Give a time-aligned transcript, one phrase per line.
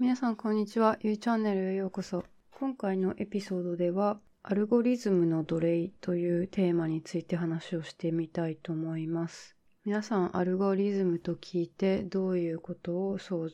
[0.00, 0.96] 皆さんこんにちは。
[1.02, 2.24] ゆうチャンネルへようこそ。
[2.52, 9.58] 今回のエピソードでは、アルゴリズムの奴隷というテーマについて話をしてみたいと思います。
[9.84, 13.50] 皆さん、アルゴリズムと聞いてどういうことを想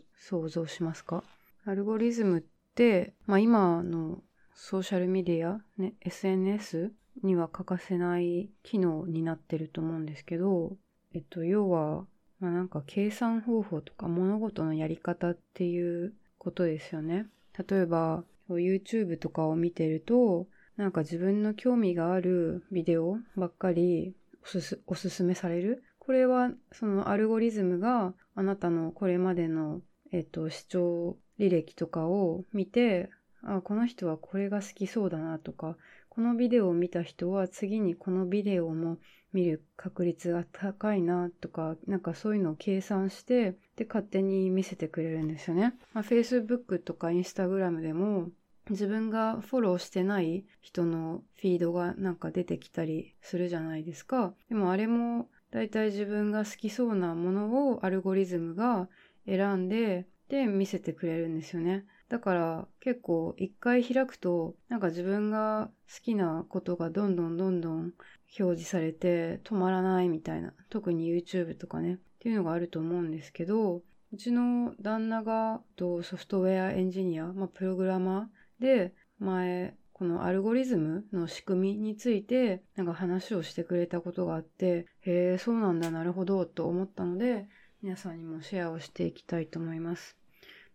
[0.49, 1.25] 像しますか？
[1.65, 2.43] アルゴリズムっ
[2.77, 4.23] て、まあ、今の
[4.55, 6.93] ソーシャルメディア、ね、SNS
[7.25, 10.77] には欠かせない機能になってると思うんですけど、
[11.13, 12.07] えっと、要は、
[12.39, 17.27] まあ、なんか計算方法とか物事のやり方っていうことですよね。
[17.69, 20.47] 例えば、YouTube とかを見てると、
[20.77, 25.83] なんか自分の興味があるビデオばっかりおすすおすすめされる。
[25.99, 29.81] これはそのアルゴリズムがあなたのこれまでの、
[30.13, 33.11] えっと、視聴履歴とかを見て、
[33.43, 35.77] あ、この人はこれが好きそうだなとか、
[36.09, 38.99] このビデオを見た人は次にこのビデオも
[39.37, 45.75] 見る確率が高いなとか、なんかそういうのを計算して、で、勝手に見せてくれるんですよね。
[45.93, 48.31] まあ、Facebook とか Instagram でも、
[48.71, 54.33] 自分がフォローしてない人のフィードがなんか出てきたりするじゃないですか。
[54.49, 58.89] でもあれも大体自分が好きそうなものをアルゴリズムが
[59.27, 61.85] 選んで、で見せてくれるんですよね。
[62.09, 67.93] だから結構一回開くとなんか自分が好きなことがどんどんどんどん
[68.39, 73.83] 表示されて止まらないみたいな特に YouTube とかねっていうのがあると思うんですけど
[74.13, 87.49] うちの旦那がソフトウェアエンジニア、まあ、プログラマーで前このアルゴリズムの仕組みについてなんか話をしてくれたことがあってへえそうなんだなるほどと思ったので
[87.83, 90.17] 皆さんにもシェアをしていきたいと思います。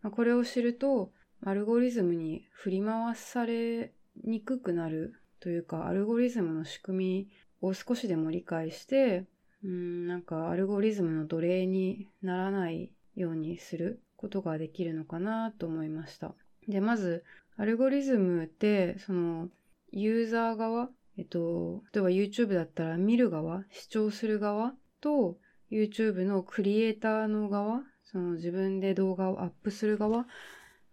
[0.10, 1.12] これを知ると
[1.44, 7.28] アルゴリズムに振り回されにくくなるというか、アルゴリズムの仕組
[7.62, 9.26] みを少しでも理解して、
[9.64, 16.36] うん、なんかアルゴリズムの奴隷にならないようにすることができるのかなと思いました。
[16.68, 17.24] で、まず、
[17.58, 19.50] アルゴリズムって、その、
[19.92, 25.38] ユーザー側、えっと、例えば YouTube だったら見る側、視聴する側と
[25.72, 30.28] YouTube のクリエイターの側、その自分で動画をアップする側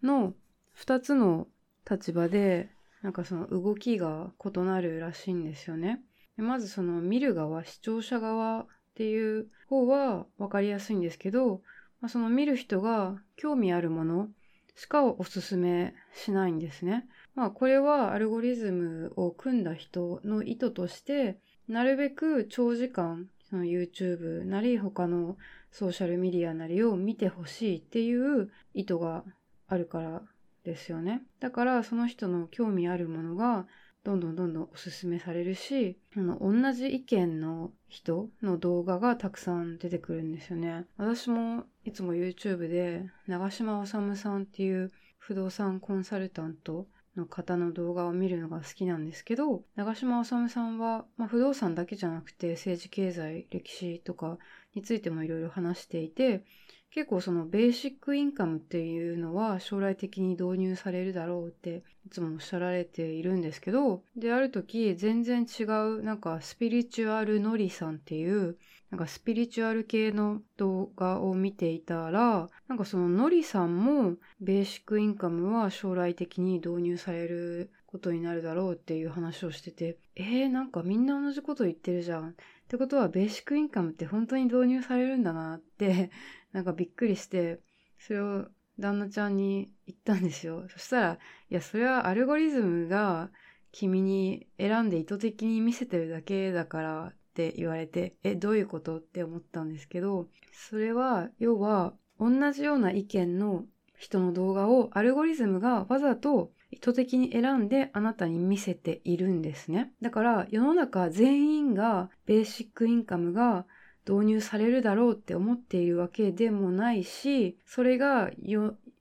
[0.03, 0.34] の
[0.76, 1.47] 2つの
[1.88, 2.70] 立場で
[3.03, 6.00] なんかその動きが異なるらしいんですよね。
[6.36, 11.62] まずその見る側、視聴者側っていう方は分かりやすいんですけど、
[12.00, 14.28] まあ、その見る人が興味あるもの
[14.76, 17.08] しかおすすめしないんですね。
[17.34, 25.37] まあこれはアルゴリズムを組んだ人の意図としてなるべく長時間その YouTube なり他の
[25.70, 29.25] ソーシャルメディアなりを見てほしいっていう意図が
[29.68, 30.22] あるから
[30.64, 31.22] ですよね。
[31.40, 33.66] だからその人の興味あるものが
[34.04, 40.86] どんどんどんどんおすすめされるし、あの、同じ意見の人の動画がたくさん出てくるんですよね。
[40.96, 46.86] 私もいつも YouTube で長嶋治さんっていう不動産コンサルタント
[47.18, 54.38] の方の動画を見るのが好きなんですけど、長島治さんは、まあ、不動産だけじゃなくて政治経済、歴史とか
[54.74, 56.44] についてもいろいろ話していて、
[56.90, 68.56] 結構そのベーシックインカムっていうのは将来的に導入されるだろうっていつもおっしゃられているんですけど、で、ある時全然違うなんかスピリチュアルノリさんっていう
[68.91, 82.31] なんかスピリチュアル系の動画を見ていたら、なんかそのノリさんもベーシックインカムは将来的に導入されることになるだろうっていう話をしてて、えー、なんかみんな同じこと言ってるじゃん。
[82.31, 82.34] っ
[82.69, 86.10] てことはベーシックインカムって本当に導入されるんだなって
[86.53, 87.60] なんかびっくりして、
[87.99, 88.47] それを
[88.78, 90.66] 旦那ちゃんに言ったんですよ。
[90.70, 91.19] そしたら、
[91.50, 93.31] いや、それはアルゴリズムが
[93.72, 98.99] 君に選んで意図的に見せてるだけだからって言われて、え、どういうこと？
[98.99, 103.65] って思ったんですけど、それは、要は、同じような意見の
[103.97, 109.93] 人の動画をアルゴリズムがわざと意図的に選んであなたに見せているんですね。
[110.00, 113.66] だから世の中全員がベーシックインカムが
[114.09, 118.31] 導入されるだろうって思っているわけでもないし、それが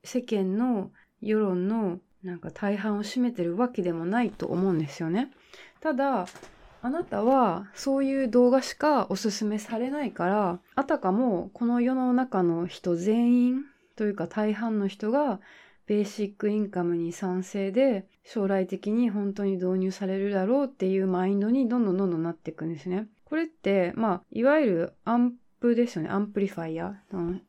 [0.04, 5.32] 世間の世論のなんか大半を占めてるわけでもないと思うんですよね。
[5.80, 6.26] ただ、
[6.80, 13.64] あなたはそういう動画しかおすすめされないから、あたかもこの世の中の人全員
[13.96, 15.40] というか大半の人が
[15.86, 23.08] ベーシックインカムに賛成で将来的に本当に導入されるだろうっていうマインドにどんどんどんどんなっていくんですね。
[23.24, 26.08] これって、まあ、いわゆる安プですよね。
[26.08, 26.94] アンプリファイア。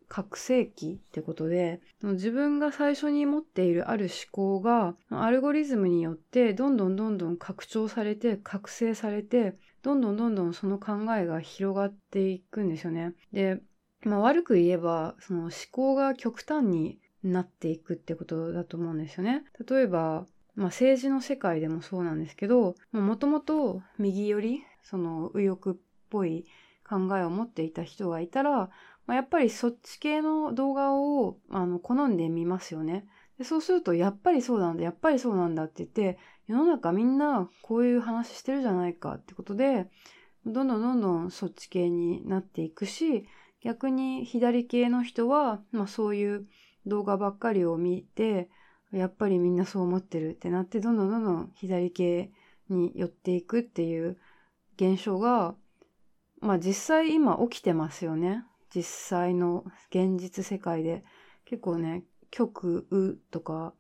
[0.08, 13.14] 覚醒器ってことで、自分が最初に持っているある思考が、アルゴリズムによってどんどんどんどん拡張されて、拡声されて、どんどんどんどんその考えが広がっていくんですよね。
[13.32, 13.62] で、
[14.04, 19.44] まあ悪く言えば、その思考が極端になっていくってことだと思うんですよね。
[19.70, 20.26] 例えば、
[20.56, 25.78] まあ、政治の世界でもそうなんですけどもともと右寄りその右翼っ
[26.10, 26.46] ぽい
[26.90, 28.70] 考えを持っていた人がいたら、
[29.06, 33.06] まあ、やっぱりそっち系の動画をあの好んで見ますよね。
[33.38, 39.90] でそうするとやっぱりそうなんだやっぱりそうなんだって言って世の中みんなこういう話してるじゃないかってことで
[40.46, 43.26] どんどんどんどんそっち系になっていくし
[43.62, 46.48] 逆に左系の人は、まあ、そういう
[46.86, 48.50] 動画ばっかりを見て
[48.92, 52.32] やっぱりみんなそう思ってるってなってどんどんどんどん左系
[52.70, 54.18] に寄っていくっていう
[54.76, 55.56] 現象が
[56.40, 58.44] まあ実際今起きてますよね。
[58.74, 61.04] 実際の現実世界で。
[61.50, 63.74] 結構ね極右とか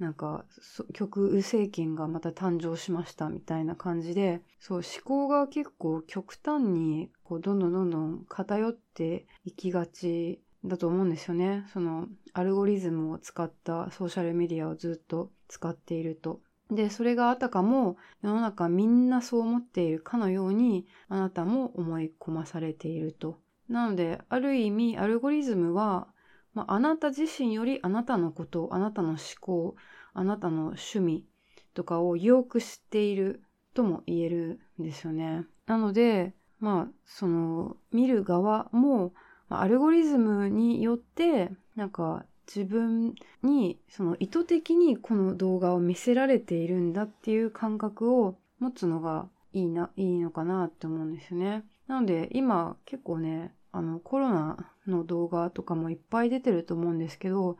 [0.00, 0.44] なんか
[0.92, 11.64] 極右政権がまた誕生しましたみたいな感じでそう思考が結構極端にこうどんどんどんどん偏っていきがちだと思うんですよね。
[11.72, 16.40] そのアルゴリズムを使ったソーシャルメディアをずっと使っていると。
[16.70, 23.38] でそれがあたかも世の中みんなそう思っているかのようにあなたも思い込まされていると。
[23.68, 26.08] なのである意味アルゴリズムは
[26.56, 29.76] まあ、あなた自身よりあなたのこと、あなたの思考、
[30.14, 31.26] あなたの趣味
[31.74, 33.42] とかをよく知っている
[33.74, 35.44] とも言えるんですよね。
[35.66, 39.12] なので、まあ、その、見る側も、
[39.50, 51.64] アルゴリズムによって、なんか、自分に、その意図的にこの動画を見せられているんだっていう感覚を持つのがいいな、いいのかなって思うんですよね。
[51.86, 57.58] なので、今結構ね、あの、コロナの動画とかもいっぱい出てると思うんですけど、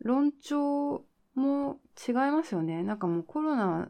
[0.00, 1.04] 論調
[1.34, 2.82] も違いますよね。
[2.82, 3.88] なんかもうコロナ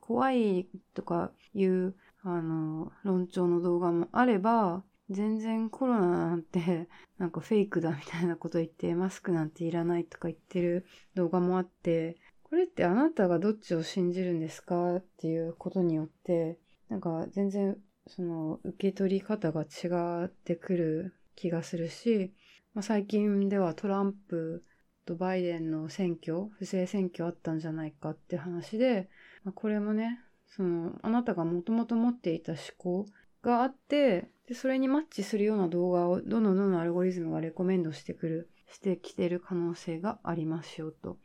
[0.00, 16.58] 怖いとかいうあの論調の動画もあれば、全然コロナなんて なんかフェイクだみたいなこと言ってマスクなんていらないとか言ってる動画もあって、これってあなたがどっちを信じるんですかっていうことによって、
[16.88, 22.32] なんか全然その受け取り方が違ってくる気がするし、
[22.74, 24.62] まあ、最近ではトランプ
[25.04, 29.08] とバイデンの選挙、不正選挙あったんじゃないかって話で、
[29.44, 33.06] まあ、これもね、その、あなたがもともと持っていた思考
[33.44, 41.18] があって、で、それにマッチするような動画をどんどんどんどんアルゴリズムがレコメンドしてくる、してきてる可能性がありますよと。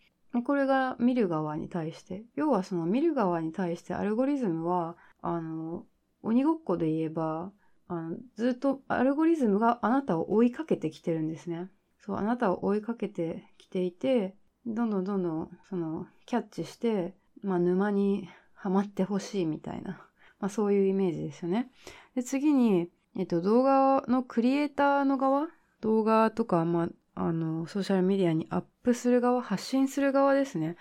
[0.46, 2.24] これが見る側に対して。
[2.36, 5.86] 要はその見る側に対してアルゴリズムは、あの、
[6.22, 7.52] 鬼ごっこで言えば、
[7.88, 11.70] あのずっとアルゴリズムがあなたを追いかけてきてるんですね。
[11.98, 20.06] そう、あなたを追いかけてきていて、どんどんどんどん、その、キャッチして、まあ、沼にはまってほしいみたいな、
[20.40, 21.72] まあ、そういうイメージですよね。
[22.20, 25.48] で、次に、えっと、動画のクリエイターの側？
[25.80, 30.76] 動画とか、まあ、あの、ソーシャルメディアにアップする側、発信する側ですね。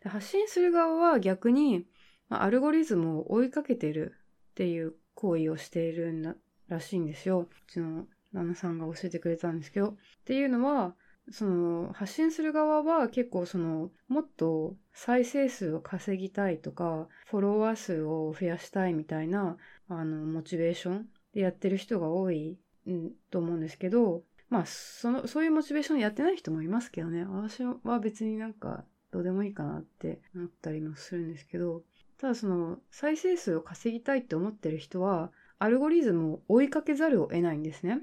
[0.00, 1.86] で発信する側は逆に、
[2.28, 4.14] まあ、アルゴリズムを追いかけてる
[4.50, 6.36] っていう行為をしているんだ
[6.68, 7.48] らしいんですよ。
[7.50, 9.88] うちの旦那さんが教えてくれたんですけど。
[9.88, 9.94] っ
[10.24, 10.94] ていうのは、
[11.32, 19.56] その発信する側は結構そのもっと再生数を稼ぎたいとかフォロワー数を増やしたいみたいな
[19.88, 22.58] あのモチベーションでやってる人が多い、
[22.90, 31.82] ん、と思うんですけどまあそのそういうモチベーションやってない人もいますけどね私は別になんかどうでもいいかなって思ったりもするんですけど
[32.18, 38.00] ただその再生数を稼ぎたいって思ってる人はアルゴリズムを追いかけざるを得ないんですね。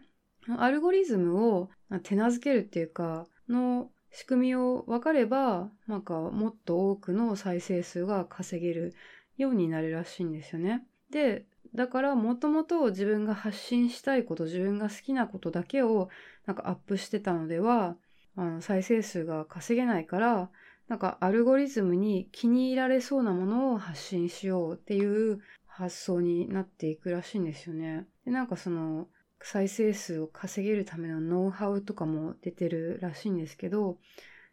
[0.57, 1.69] アルゴリズムを
[2.03, 8.93] 手なずけるっていうか、の仕組みを分かれば、なんかもっと多くの再生数が稼げる
[9.37, 10.85] ようになるらしいんですよね。
[11.09, 16.09] で、だからもともと自分が発信したいこと、自分が好きなことだけを
[16.45, 17.97] なんかアップしてたのでは、
[18.35, 20.49] あの再生数が稼げないから、
[20.87, 28.07] なんかアルゴリズムに気に入られそうなものを発信しようっていう発想になっていくらしいんですよね。
[28.25, 29.07] で、なんかその
[29.41, 33.97] 再生数を稼げるためのノウハウとかも出てるらしいんですけど、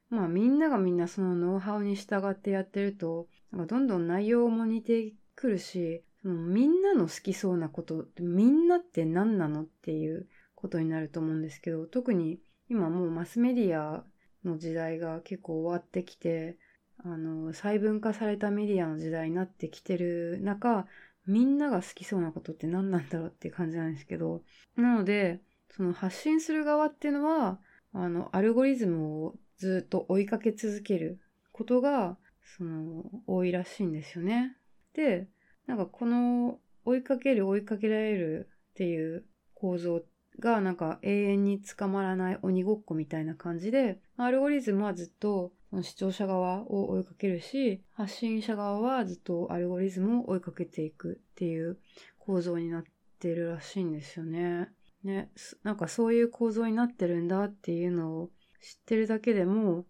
[0.08, 14.04] まあみんながみんなそのノウハウに従ってやってると、なんかどんどん内容も似てくるし、そのみんなの好きそうなことみんなって何なのっていうことになると思うんですけど、特に今もうマスメディア
[14.44, 16.58] の時代が結構終わってきて、
[17.02, 20.86] あの、細分化されたメディアの時代になってきてる中、
[21.26, 24.42] みんなが好きそうなことって何なんだろうっていう感じなんですけど、
[24.76, 27.60] なので、その発信する側っていうのは、
[27.92, 31.20] あの、アルゴリズムをずっと追いかけ続ける
[31.52, 32.18] ことが、
[32.56, 34.56] その、多いらしいんですよね。
[34.94, 35.28] で、
[35.70, 39.24] なんかこの追いかける追いかけられるっていう
[39.54, 40.02] 構造
[40.40, 51.78] がなんか永遠に捕まらない鬼ごっこみたいな感じで、アルゴリズムはずっと視聴者側を追いかけるし、発信者側はずっとアルゴリズムを追いかけていくっていう
[52.18, 52.82] 構造になっ
[53.20, 54.70] てるらしいんですよね。
[55.04, 55.30] ね、
[55.62, 59.84] なんかそういう構造になってるんだっていうのを知ってるだけでも、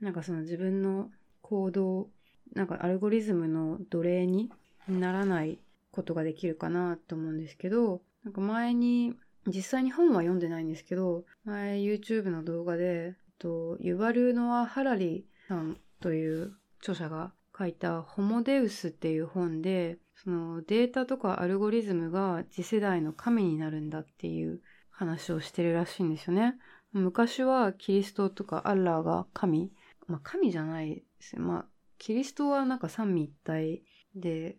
[0.00, 1.10] なんかその自分の
[1.42, 2.08] 行動、
[2.54, 4.50] なんかアルゴリズムの奴隷に
[4.88, 5.58] ならない
[5.90, 9.14] ことができるかなと思うんですけど、なんか前に、
[9.46, 26.56] 実際に本は読んでないんですけど、前 YouTube の動画で、とユバル・ノア・ハラリさんという著者が書いたホモデウスっていう本で、そのデータとかアルゴリズムが次世代の神になるんだっていう話をしてるらしいんですよね。
[26.92, 29.72] 昔はキリストとかアッラーが神。
[30.06, 31.42] まあ神じゃないですね。
[31.42, 31.66] まあ
[31.98, 33.82] キリストはなんか三位一体
[34.14, 34.56] で、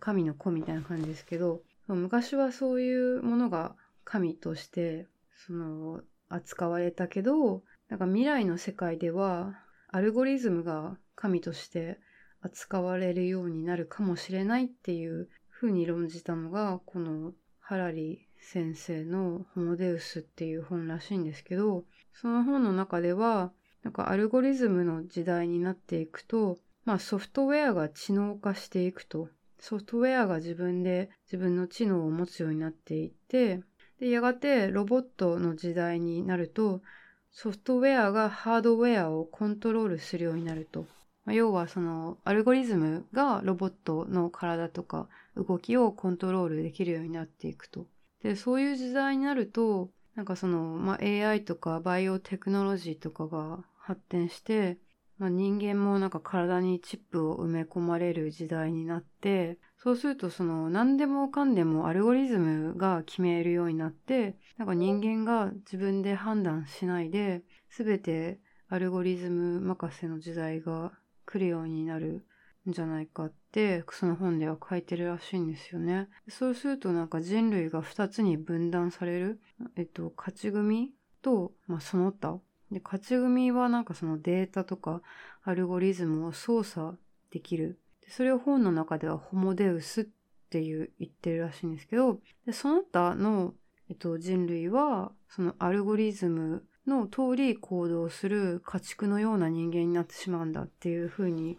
[0.00, 5.06] 神の子みたいな感じですけど、昔はそういうものが神として、
[5.46, 12.00] その、扱われたけど、なんか未来の世界では、アルゴリズムが神として
[12.40, 23.52] 扱われるようになるかもしれないっていうふうに論じたのが、このハラリ先生のホモデウスっていう本らしいんですけど、その本の中では、
[23.82, 29.28] なんかアルゴリズムの時代になっていくと、まあソフトウェアが知能化していくと。
[29.58, 33.62] ソフトウェアが自分で自分の知能を持つようになっていって、
[33.98, 36.82] で、やがてロボットの時代になると、
[37.30, 40.86] ソフトウェアがハードウェアをコントロールするようになると。
[41.24, 47.86] まあ、要はそのアルゴリズムがロボットの体とか動きをコントロールできるようになっていくと。
[48.22, 54.78] で、そういう時代になると、なんかその、まあ、AI とかバイオテクノロジーとかが発展して、
[55.18, 70.92] まあ、人間もなんか体にチップを埋め込まれる時代になって、そうするとその何でもかんでもアルゴリズムが決めるようになって、なんか人間が自分で判断しないで、すべてアルゴリズム任せの時代が
[71.24, 72.26] 来るようになる
[72.68, 76.08] んじゃないかって、その本では書いてるらしいんですよね。
[76.28, 79.40] そうするとなんか人類が二つに分断される、
[79.76, 80.92] えっと、勝ち組
[81.22, 82.38] と、まあ、その他
[82.70, 85.02] で、勝ち組はなんかそのデータとか
[85.44, 86.98] アルゴリズムを操作
[87.30, 87.78] できる。
[88.02, 90.06] でそれを本の中ではホモデウスっ
[90.50, 93.54] ていう言ってるらしいんですけど、でその他の、
[93.88, 101.58] えっと、人類はそのアルゴリズムの通り行動する家畜のような人間になってしまうんだっていうふうに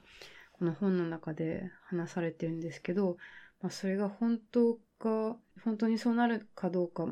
[0.54, 3.18] この本の中で話されてるんですけど、
[3.62, 7.08] まあ、それが本当か本当にそうなるかどうか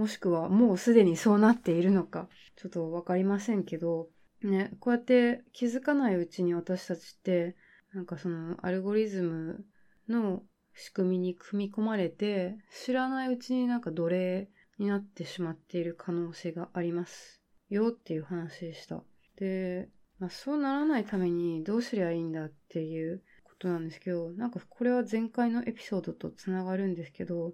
[0.00, 4.08] もしくはもうすでにそうなっているのか、ちょっとわかりませんけど、
[4.42, 7.54] ね、こうやって気づかないうちに私たちって、
[7.92, 9.62] なんかそのアルゴリズム
[10.08, 10.42] の
[10.74, 19.02] 仕組みに組み込まれて、知らないうちになんか奴隷になってしまっている可能性がありますよっていう話でした。
[19.36, 27.52] で、まあ、そうならないためにどうすりゃいいんだっていうことなんですけど、なんかこれは前回のエピソードとつながるんですけど、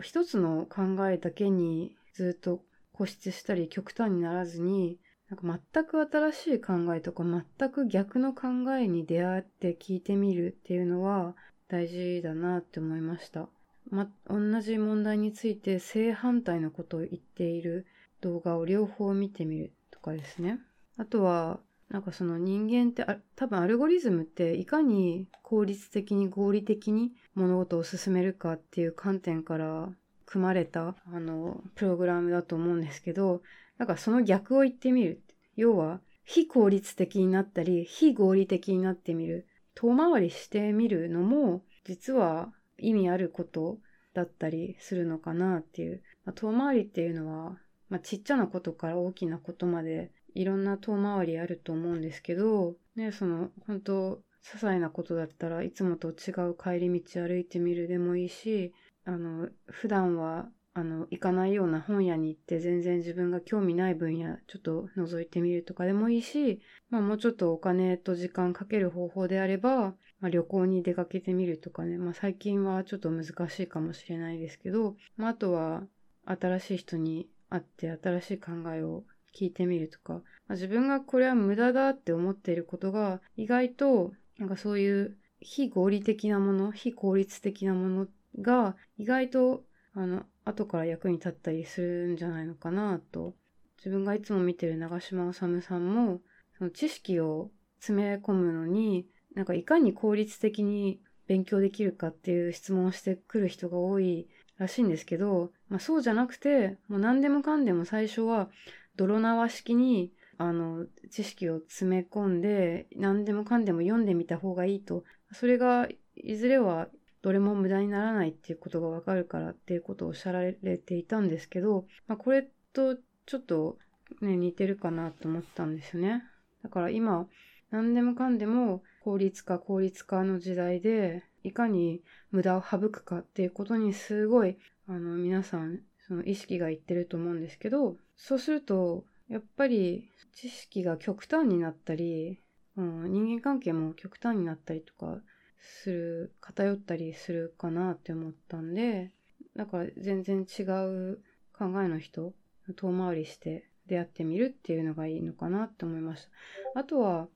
[0.00, 2.62] 一つの考えだけにずっと
[2.96, 4.98] 固執したり極端にならずに、
[5.30, 11.36] なんか全く新しい考えとか全く逆の考えに出会って聞いてみるっていうのは
[11.68, 13.48] 大事だなって思いました。
[13.90, 17.86] ま、同じ問題について正反対のことを言っている
[18.20, 20.60] 動画を両方見てみるとかですね。
[20.96, 29.88] あとは、なんかその人間ってあ多分アルゴリズムっていかに効率的に合理的に物事を進めるかっていう観点から
[30.26, 33.42] 組まれたあのプログラムだと思うんですけど
[33.78, 35.22] だかその逆を言ってみる。
[35.56, 39.46] 要は非効率的になったり非合理的になってみる。
[39.74, 43.78] 遠回りしてみるのも実は意味あること
[44.12, 47.56] だったりするのかなっていう、まあ、遠回りっていうのは、
[47.88, 58.72] まあ、ちっちゃなことから大きなことまでいろんな遠回りあると思うんですけど、ね、その、本当些細なことだったらいつもと違う帰り道歩いてみるでもいいし、
[59.04, 75.82] あの、普段はあの、行かないような本屋に行って全然自分が興味ない分野ちょっと覗いてみるとかでもいいし、まあもうちょっとお金と時間かける方法であれば、まあ、旅行に出かけてみるとかね、まあ最近はちょっと難しいかもしれないですけど、まああとは
[76.26, 79.02] 新しい人に会って新しい考えを
[79.38, 88.06] 聞いてみるとか、ま、自分がこれは無駄だって思っていることが意外となんかそういう非合理的なもの、非効率的なもの
[88.40, 89.64] が意外と
[89.94, 93.34] あの後から役に立ったりするんじゃないのかなと。
[93.78, 96.20] 自分がいつも見てる長嶋治さんも
[96.56, 104.26] その知識を詰め込むのになんかいかに効率的に勉強できるかっていう質問をしてくる人が多い
[104.56, 108.50] らしいんですけど、まあ、そうじゃなくて、もう何でもかんでも最初は
[108.98, 115.04] 泥縄式にあの知識を詰め込んで何でもかんでも読んでみた方がいいと。
[115.32, 116.88] それがいずれは
[117.22, 123.78] どれも無駄にならないっていうことがわかるからっていうことをおっしゃられていたんですけど、まあ、これとちょっと
[124.20, 126.24] ね似てるかなと思ったんですよね。
[126.62, 127.28] だから今
[127.70, 142.40] 何でもかんでも効率化効率化の時代でいかに無駄を省くかっていうことにすごいあの皆さんその意識がいってると思うんですけどそうするとやっぱり知識が極端になったり、
[142.76, 145.20] うん、人間関係も極端になったりとか
[145.60, 149.12] する偏ったりするかなって思ったんで
[149.54, 151.20] だから全然違う
[151.52, 152.32] 考えの人
[152.76, 156.28] 遠回りして出会ってみるっていうのがいいのかなって思いまし
[156.74, 156.80] た。
[156.80, 157.28] あとは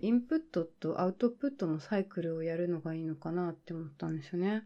[0.00, 4.62] インプットとアウトプットのサイクルをやるのがいいのかなって思ったんですよね。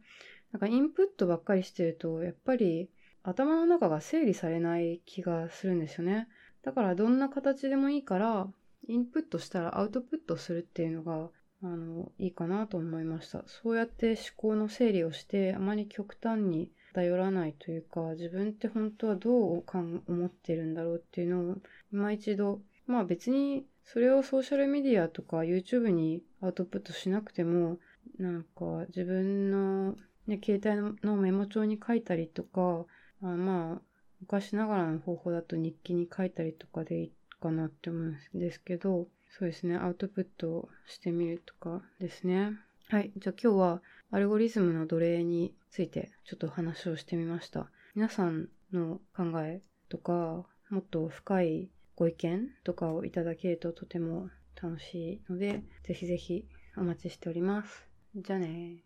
[0.52, 2.90] なんかインプットばっかりしてるとやっぱり
[3.28, 6.28] 頭の中が整理されない気がするんですよね。
[6.62, 8.48] だからどんな形でもいいから
[8.88, 11.30] インプットしたらアウトプットするっていうのが
[11.62, 13.42] あのいいかなと思いました。
[13.46, 19.64] そうやって思考の整理をしてあまり極端に頼らないというか自分って本当はどう
[20.08, 21.56] 思ってるんだろうっていうのを
[21.92, 27.78] 今一度まあ別にそれをソーシャルメディアとか YouTube にアウトプットしなくても
[28.18, 32.86] なんか自分の、ね、携帯のメモ帳に書いたりとか
[33.22, 33.82] あまあ
[34.20, 39.76] 昔ながらの方法だと日記に書いたりとかでいいかなって思うんですけどそうですね。
[39.76, 42.52] アウトプットしてみるとかですね。
[42.88, 43.12] はい。
[43.16, 47.70] じゃあ今日はアルゴリズムの奴隷についてちょっと話をしてみました。
[47.94, 56.46] 皆さんの考えとかもっと深いご意見とかをいただけるととても楽しいのでぜひぜひ
[56.76, 57.86] お待ちしております。
[58.16, 58.84] じゃあね